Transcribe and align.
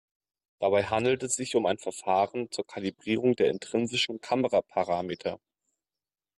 Dabei 0.57 0.85
handelt 0.85 1.21
es 1.21 1.35
sich 1.35 1.55
um 1.55 1.67
ein 1.67 1.77
Verfahren 1.77 2.49
zur 2.49 2.65
Kalibrierung 2.65 3.35
der 3.35 3.51
intrinsischen 3.51 4.19
Kameraparameter. 4.19 5.39